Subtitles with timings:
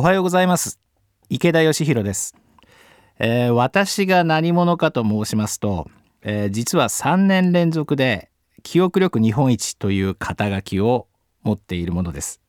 [0.00, 0.80] おはようございます。
[1.28, 2.34] 池田義弘です、
[3.18, 5.90] えー、私が何者かと申しますと、
[6.22, 8.30] えー、実は3年連続で
[8.62, 11.06] 記憶力日本一という肩書きを
[11.42, 12.40] 持っているものです、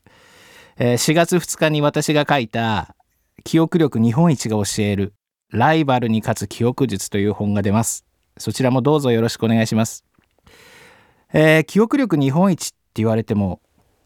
[0.78, 2.96] えー、4月2日に私が書いた
[3.44, 5.12] 記憶力日本一が教える
[5.50, 8.06] ライバルに勝つ記憶術という本が出ます。
[8.38, 10.06] そちらもどうぞよろしくお願いします、
[11.34, 13.60] えー、記憶力日本一って言われても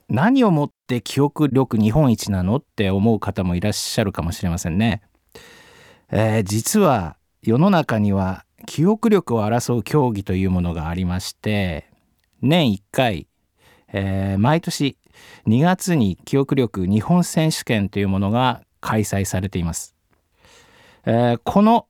[0.09, 5.03] 何をもって記憶力日本一なのって思う方もいらっしゃるかもしれませんね。
[6.11, 11.91] えー、実は世の中には記憶力を争う競技というものがありまして
[12.41, 13.27] 年1回、
[13.93, 14.97] えー、毎年
[15.47, 19.97] 2月に記憶力日本選手権というものが開催されています。
[21.05, 21.87] えー、この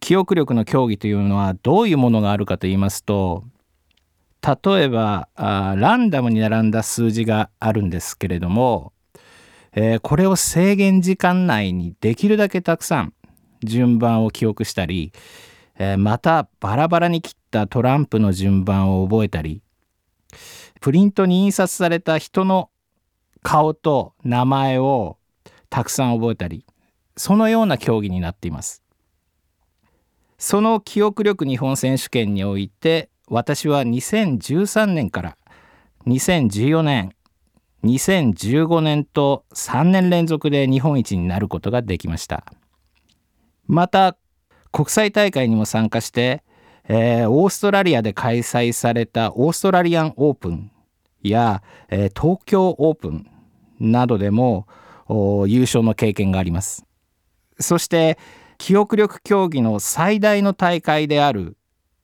[0.00, 3.44] 記憶力の競技というのはどういうものがあるかと言いますと
[4.42, 8.92] 例えばあランダムに並んだ数字があるんですけれども、
[9.72, 13.14] えー、これを制限時間内にできるだけたくさん
[13.64, 15.12] 順番を記憶したり、
[15.78, 19.62] えー、またバラバラに切ったトランプの順番を覚えたり
[20.80, 22.70] プリントに印刷された人の
[23.42, 25.18] 顔と名前を
[25.70, 26.64] たくさん覚えたり
[27.16, 28.82] そのような競技になっています。
[30.38, 35.36] その記憶力日本選手権において私は2013年から
[36.06, 37.12] 2014年
[37.84, 42.44] 2015年と3年連続で日本一になることができました。
[43.66, 44.16] また
[44.72, 46.42] 国際大会にも参加して、
[46.88, 50.72] えー、オーストラリアで開催されたオーストラリアンオープン
[51.22, 53.30] や、えー、東京オープン
[53.78, 54.66] などでも
[55.46, 56.84] 優勝の経験があります。
[57.60, 58.18] そして
[58.56, 61.57] 記憶力競技の最大の大会である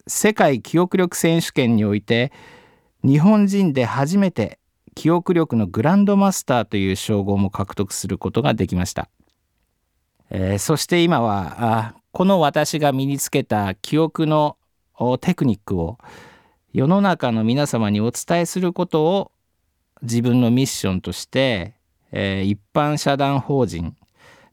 [0.07, 2.31] 世界記憶力選手権において
[3.03, 4.59] 日本人で初めて
[4.95, 9.09] 記憶力のグランドマスターという称号も獲得することができました、
[10.31, 14.59] えー、そして今はあこの私が身につけた記憶の
[15.21, 15.99] テクニックを
[16.73, 19.33] 世の中の皆様にお伝えすることを
[20.03, 21.75] 自分のミッションとして、
[22.13, 23.97] えー、一般社団法人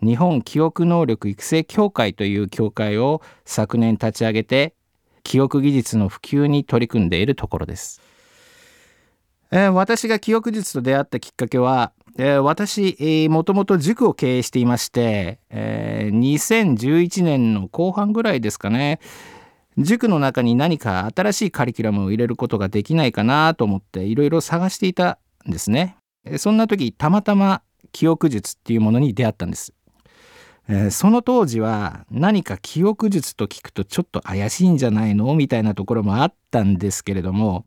[0.02, 4.74] 日本記憶能力育成協会という協会を昨年立ち上げて
[5.24, 8.02] 記憶技術の普及に取り組んでいるところです。
[9.52, 19.00] えー、私が記憶術と出会ったきっかけは、えー、私、えー、もともと塾を経営していまして、えー、2011年の後半ぐらいですかね
[19.78, 25.98] 塾の中に何か新しいカリキュラムを入れることができないかなと思っていろいろ探していたんですね。
[26.38, 27.62] そんな時たまたま
[27.92, 29.74] 記憶術っていうものに出会ったんです。
[30.70, 37.66] えー、その当時は何か記憶術と聞くとちょっと怪しいんじゃないのみたいなところもあったんですけれども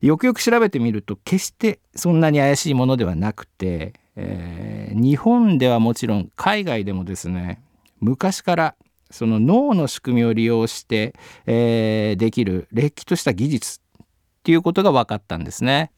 [0.00, 7.62] よくよく調べてみると決してそんなに怪しいものではなくて、えー、日本ではもちろん海外でもですね
[8.00, 8.74] 昔から
[9.10, 11.14] その脳の仕組みを利用して、
[11.46, 14.06] えー、できるれっきとした技術っ
[14.42, 15.90] ていうことが分かったんですね。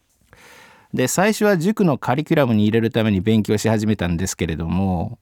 [0.95, 5.19] で最初は塾のカリキュラムに入れるために勉強し始めたんですけれども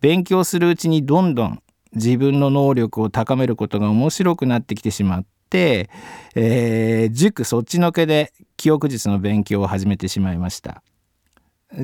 [0.00, 1.62] 勉強するうちにどんどん
[1.94, 5.90] 自分の能力を高めることが面白くなってきてしまって、
[6.34, 10.82] えー、塾そっちのけで記憶術の勉強を始めてしまいました。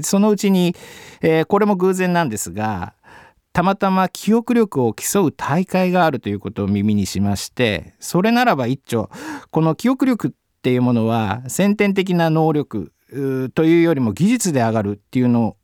[0.03, 0.75] そのうちに、
[1.21, 2.94] えー、これも偶然なんですが
[3.53, 9.11] たまたま記憶力を競う大会があるということを耳にしましてそれならば一丁
[9.50, 10.31] この記憶力っ
[10.62, 15.56] ていうものは先天的な能力というよりも技術で上がるっていうの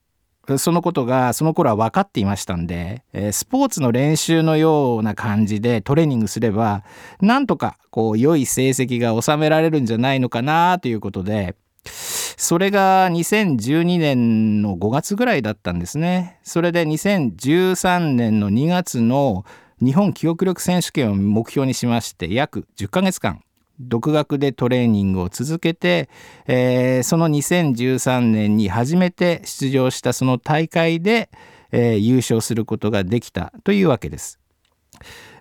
[0.59, 6.83] そのことがその頃は分かっていましたんで、スポーツの練習のような感じでトレーニングすれば
[7.21, 16.41] なんとかこう良い成績が収められるんじゃないのかなということでそれが2012年の5月ぐらいだったんですね。
[16.43, 19.45] それで2013年の2月の
[19.81, 23.43] 日本記憶力選手権を目標にしまして約10ヶ月間
[23.81, 26.09] 独学でトレーニングを続けて、
[26.47, 31.31] えー、その2013年に初めて出場したその大会で、
[31.73, 34.39] えー、優勝することができたというわけです。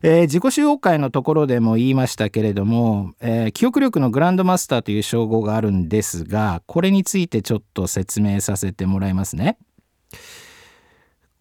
[0.01, 9.57] えー、自己紹介のところでも言いましたけれども、えー、記憶力のグランドマスターという称号があるんですがこれについてちょっと説明させてもらいますね。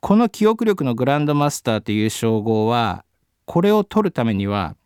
[0.01, 3.05] この記憶力のグランドマスターという称号は
[3.47, 4.77] これを取るためには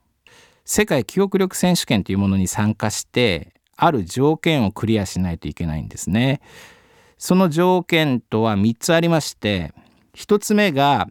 [0.64, 6.41] 世界記憶力選手権というものに参加してある条件をクリアしないといけないんですね。
[7.19, 9.73] その条件とは3つありまして
[10.17, 11.09] 1つ目が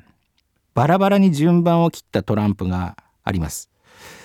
[0.74, 3.69] バラバラに順番を切ったトランプがあります。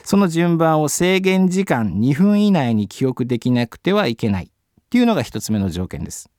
[0.04, 4.48] その順番を制限時間2分以内に記憶できなくてはいけないっ
[4.88, 6.30] ていうのが1つ目の条件です。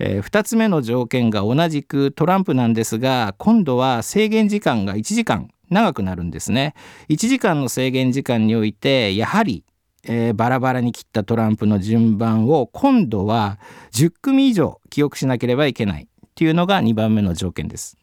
[0.00, 6.74] えー、2つ目の条件が同じくトランプなんですが今度は制限時間が1時間長くなるんですね。
[7.08, 9.64] 1時間の制限時間においてやはり、
[10.04, 13.58] えー、バラバラに切ったトランプの順番を今度は
[13.92, 17.96] 10組以上記憶しなければいけないっていうのが2番目の条件です、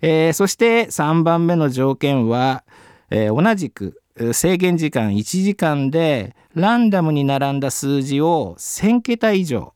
[0.00, 2.64] えー、そして3番目の条件は、
[3.10, 4.00] えー、同じく
[4.32, 9.74] 制限時間1時間でランダムに並んだ数字を1000桁以上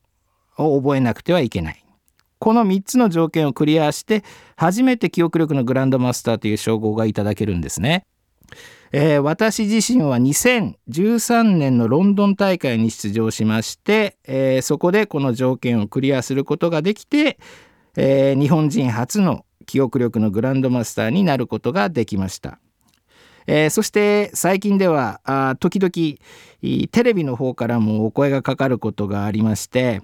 [0.57, 1.83] を覚えなくてはいけない。
[2.39, 4.23] この3つの条件をクリアして
[4.55, 8.05] 初めて記憶力のグランドマスターという称号がいただけるんですね。
[8.91, 17.37] えー、私自身は2013年のロンドン大会に出場しまして、えー、そこでこの条件をクリアすることができて、
[17.95, 22.59] えー、日本人初の記憶力のグランドマスターになることができました。
[23.45, 25.91] えー、そして最近ではあ時々
[26.91, 30.01] テレビの方からもお声がかかることがありまして、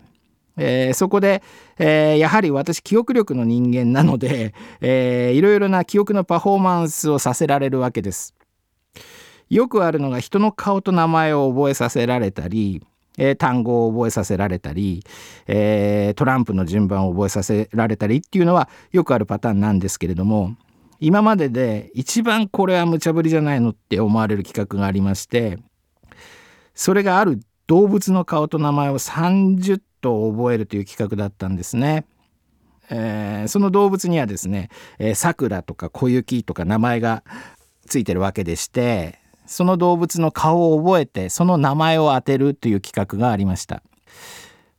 [0.58, 1.44] えー、そこで、
[1.78, 8.34] えー、やはり私記憶力の人間なので、えー、いろいろな記憶のパフォーマンスをさせられるわけです。
[9.50, 12.82] よくあるのが人の顔と名前を覚えさせられたり、
[13.18, 15.04] えー、単語を覚えさせられたり、
[15.48, 20.56] えー、トランプの順番を覚えさせられたりっていうのはよくあるパターンなんですけれども
[21.00, 25.60] 今までで一番これは無茶ぶりじゃないのって思われる企画がありまして
[26.74, 32.06] それがある動物の顔と名前を30と覚えるという企画だったんですね。
[32.90, 34.70] えー、その動物にはですね
[35.16, 37.24] さくらとか小雪とか名前が
[37.88, 43.82] ついてるわけでしてその動物の顔を覚えてその名前を当てるという企画がありました、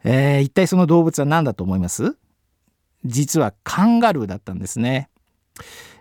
[0.05, 2.17] えー、一体その動物は何だと思います？
[3.05, 5.09] 実はカンガルーだったんですね、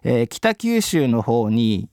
[0.04, 1.90] えー、北九州の方に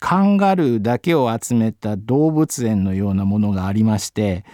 [0.00, 4.44] カンガルーだけを集めた動物園のようなものがありまして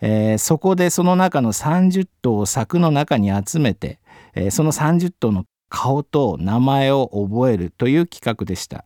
[0.00, 3.98] えー、そこでその中の30頭を柵の中に集めて、
[4.34, 8.84] えー、その30頭の顔と名前を覚えるという企画でした。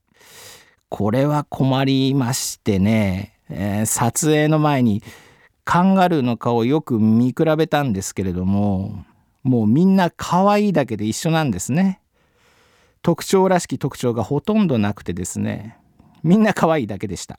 [0.88, 5.02] これは困りましてね、えー、撮影の前に
[5.64, 9.04] カンガルーの顔をよく見比べたんですけれども
[9.42, 12.00] もうみんな可愛いだけで一緒なんですね。
[13.02, 15.76] 特徴らしき特徴がほとんどなくてですね
[16.22, 17.38] みんな可愛いだけでした。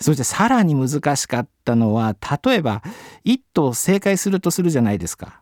[0.00, 2.82] そしてさらに難しかったのは例えば
[3.24, 5.40] 1頭正解するとするじゃないですか。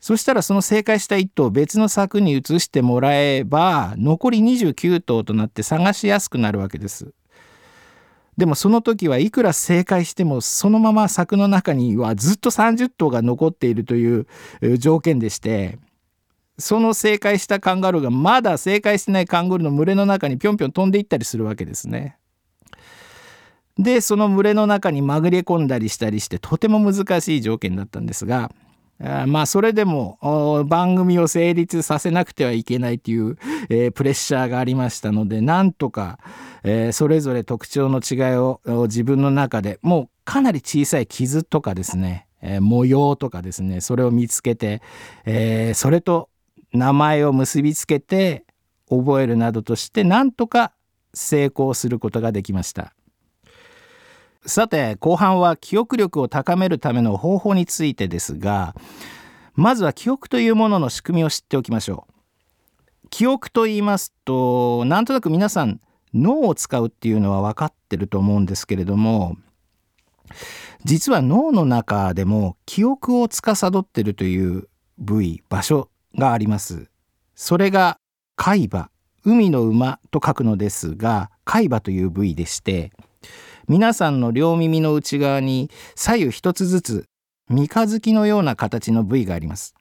[0.00, 7.12] そしたらその正解した1頭を別の柵に移してもらえば残り29頭となって探しやすくなるわけです。
[8.36, 14.26] でもその時はいくら正解してもそのまま柵の中にはずっと30頭が残っているという
[14.78, 15.78] 条件でして
[16.58, 22.18] その正解したカンガルーがまだ正解してないカンガルーの群れの中にぴょんぴょん飛んでいったりするわけですね。
[23.78, 28.50] でその群れの中にまぐれ込んだりしたりしてとても難しい条件だったんですが
[28.98, 33.36] まあそれでも番組を成立させなくてはいけないという、
[33.68, 36.18] えー、プレッシャーがありましたのでなんとか、
[36.64, 44.80] えー、それぞれ特徴の違いを自分の中でもうかなり小さい傷とかですね、えー、模様とかですねそれを見つけて、
[45.26, 46.30] えそれと
[46.72, 48.44] 名前を結びつけて
[48.88, 50.72] 覚えるなどとしてなんとか
[51.14, 52.92] 成功することができました。
[54.46, 58.76] さて後半は記憶力を高めるための方法についてですが
[59.54, 62.06] まずは記憶というものの仕組みを知っておきましょ
[63.04, 65.80] う記憶と言いますとなんとなく皆さん
[66.14, 69.36] 脳を使うっていうのは分かってると思うんですけれども
[70.84, 76.88] 実は脳の中でも記憶を司ってるという部位場所があります
[77.34, 77.98] それが
[78.36, 78.90] 海馬
[79.24, 82.92] 海の馬と書くのですが海馬という部位でして
[83.68, 87.06] 皆さんの両耳の内側に左右一つずつ
[87.48, 89.74] 三日月のような形の部位があります。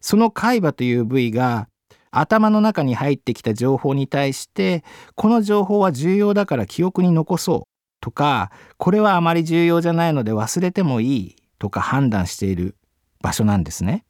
[0.00, 1.68] その海馬という部位が
[2.10, 7.68] 頭の中に入ってきた情報に対してこの情報は重要だから記憶に残そう
[8.00, 12.76] とかこれはあまり重要じゃないので忘れてもいいとか判断している
[13.20, 14.04] 場所なんですね。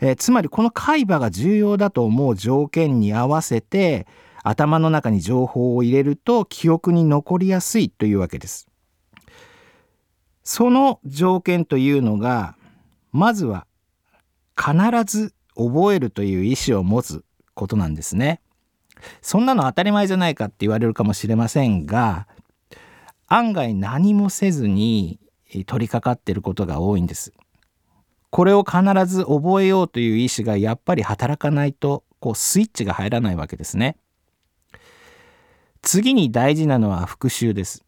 [0.00, 4.06] えー、つまりこの海馬が重要だと思う条件に合わせて
[4.42, 8.66] 頭の中に情報を入れると記憶に残りやすいというわけです。
[10.42, 12.56] その条件というのが
[13.12, 13.66] まずは
[14.56, 18.40] 必ず覚えるという意思を持つことなんですね。
[19.20, 22.26] そんなの当たり前じゃないかって言われるかもしれませんが
[23.28, 25.20] 案外何もせずに
[25.66, 27.32] 取り掛かっていることが多いんです。
[28.30, 33.96] これを必ず覚えようという意思がやっぱり働かないとこうスイッチが入らないわけですね。
[35.82, 37.84] 次に大事なのは復習です。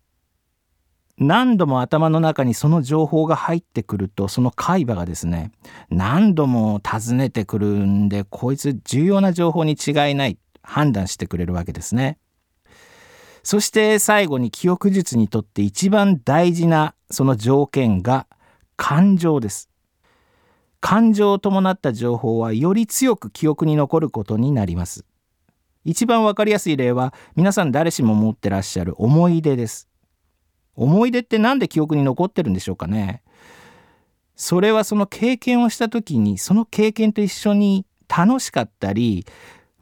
[1.18, 5.52] 何度も頭の中にその情報が入ってくるとその海馬がですね
[5.90, 12.18] 何度も訪ねてくるんでこいつ重要な情報に違いない判断してくれるわけですね。
[13.44, 18.26] そして最後に記憶術にとって一番大事なその条件が
[18.76, 19.71] 感情です。
[20.82, 25.06] 感情を伴った情報はより強く記憶に残ることになります。
[25.84, 29.88] 一番わかりやすい例は皆さん誰しも持ってらっしゃる思い出です。
[30.74, 33.22] 思い出って何で記憶に残ってるんでしょうかね
[34.36, 39.26] それはその経験をした時にその経験と一緒に楽しかったり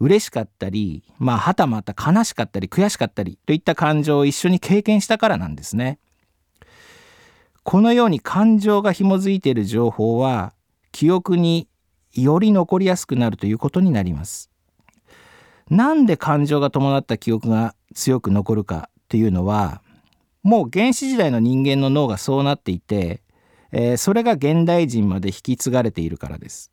[0.01, 5.99] 嬉しかったりまあはたまた悲しかったり悔しかったりといった感情を一緒に経験したからなんですね。
[7.63, 10.55] このように感情が紐づいている情報は
[10.93, 11.69] 記憶に
[12.13, 14.51] より残りやすくなるということになります。
[15.69, 19.83] なんで感情が伴った記憶が強く残るかっていうのは
[20.43, 23.23] もう原始時代の人間の脳がそうなっていて、
[23.73, 26.73] えー、それが現代人まで引き継がれているからです。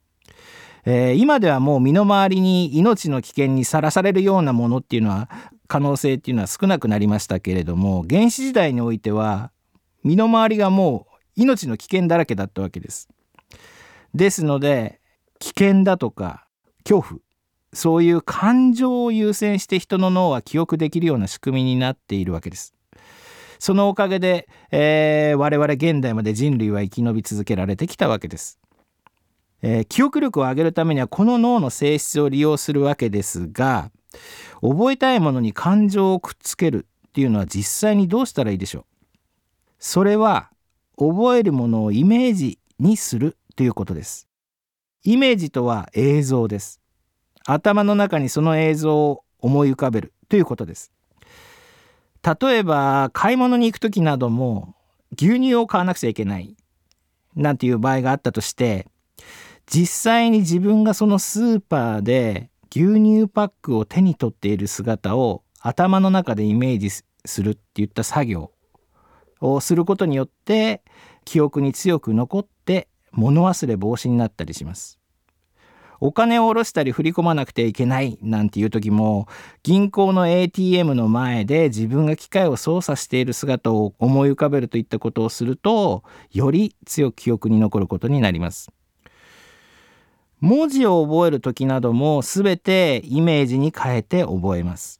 [0.85, 5.29] えー、今ではもう身の回りに命の危険にさらされるようなものっていうのは
[5.67, 9.51] 可能性っていうのは少なくなりましたけれども原始時代においては
[10.05, 13.09] 身の回りがもう命の危険だらけだったわけです。
[14.17, 14.99] ですので
[15.39, 16.47] 危険だとか
[16.83, 17.21] 恐怖
[17.73, 22.73] そういう感情を優先して人の脳は記憶できるような仕組みになっているわけです。
[23.59, 28.59] そのおかげで、えー、我々現代まで人類は生き延び続けられてきたわけです。
[29.61, 33.91] えー、記憶力を上げるためにはこの脳の性質を利用するわけですが
[34.61, 38.83] 覚えたいものに感情をくっつけるっていうのは実際にどうしたらいいでしょう？
[39.79, 40.51] それは
[40.97, 44.29] 覚えるものをイメージにするということです。
[45.03, 46.79] イメージとは映像です。
[47.43, 50.91] 頭の中にその映像を思い浮かべるということです。
[52.23, 54.75] 例えば買い物に行く時なども
[55.17, 56.55] 牛乳を買わなくちゃいけない
[57.35, 58.87] なんていう場合があったとして
[59.65, 67.03] 実際に自分がそのスーパーで牛乳パックを手に取っている姿を頭の中でイメージす
[67.41, 68.51] るっていった作業
[69.39, 70.83] をすることによって
[71.25, 72.47] 記憶に強く残っ
[73.11, 74.99] 物忘れ防止になったりします。
[75.99, 79.27] お金を下ろしたり振り込まなくてはいけないなんていう時も
[79.63, 88.71] 銀行の ATM の前で自分が機械を操作している姿を思い浮かべるといったことをするとより強く記憶に残ることになります。
[90.39, 94.99] 文字を覚える時なども全てイメージに変えて覚えます。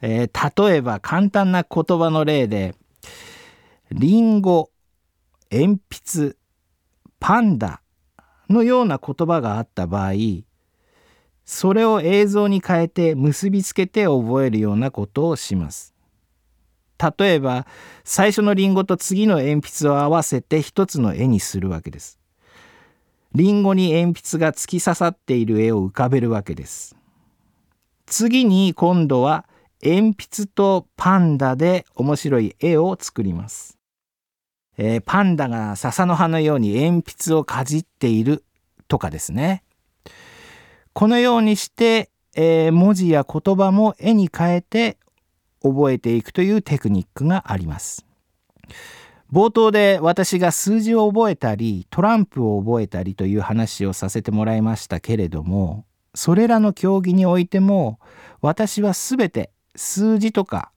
[0.00, 2.74] えー、例えば簡単な言葉の例で
[3.90, 4.70] リンゴ
[5.50, 6.36] 鉛筆
[7.20, 7.82] パンダ
[8.48, 10.12] のような言葉があった場合
[11.44, 15.94] それを映像に変えて結びつけて覚えるようなことをします。
[16.98, 17.66] 例えば
[18.04, 22.18] 最初のリンゴと次の鉛筆を合わせて一つの絵にするわけです。
[23.34, 26.96] リンゴに鉛筆が突き刺さっている絵を浮かべるわけです。
[28.04, 29.46] 次に今度は
[29.82, 33.77] 鉛筆とパンダで面白い絵を作ります。
[34.78, 38.44] えー、パンダが笹の葉のように鉛筆をかじっている
[38.88, 39.62] とかですね。
[40.94, 44.96] このようにして、えー、文字や言葉も絵に変えて
[45.62, 48.06] 覚えていくというテクニックがあります。
[49.30, 57.98] 冒頭で私が数字を覚えたりトランプを覚えたりという話をさせてもらいましたけれどもそれらの競技においても
[58.40, 60.72] 私は全て数字とか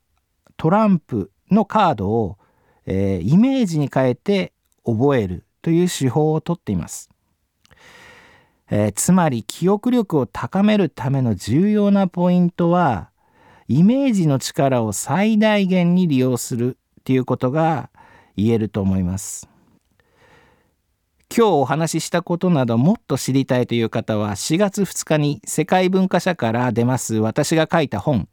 [0.57, 2.37] トランプのカードを、
[2.85, 4.53] えー、イメージに変えて
[4.85, 7.09] 覚えるという手法をとっています、
[8.69, 13.11] えー、つまり記憶力を高めるための重要なポイントは
[13.67, 17.89] イメージの力を最大限に利用するっていうことが
[18.35, 19.47] 言えると思います。
[21.33, 28.27] 今日お話ししたことなどもっと知りたいという方は4月2日に世界文化社から出ます私が書いた本。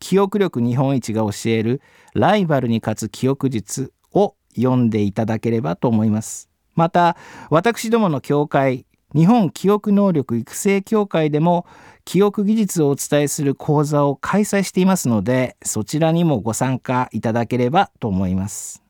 [0.00, 1.80] 記憶力日本一が教える
[2.14, 6.48] ライバルに勝つ記憶術を読んでいただければと思います。
[6.74, 7.16] また
[7.50, 11.66] 私どもの協会日本記憶能力育成協会でも
[12.04, 18.82] 記憶技術をお伝えする講座を開催していますのでそちらにもご参加いただければと思います。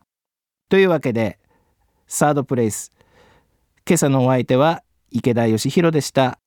[0.68, 1.38] というわけで
[2.06, 2.92] サードプレイス
[3.86, 6.38] 今朝のお相手は池田義弘でした。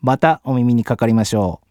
[0.00, 1.63] またお耳にかかりましょう。